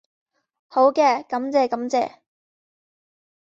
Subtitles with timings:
[0.67, 2.13] 好嘅，感謝感謝